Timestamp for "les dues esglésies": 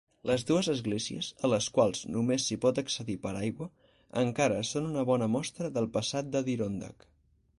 0.27-1.27